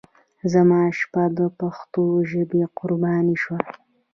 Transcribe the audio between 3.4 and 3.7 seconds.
شوه.